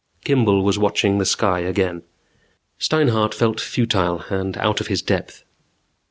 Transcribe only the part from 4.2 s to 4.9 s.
and out of